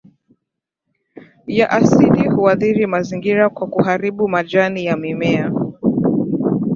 [1.47, 5.51] ya asidi huathiri mazingira kwa kuharibu majani ya mimea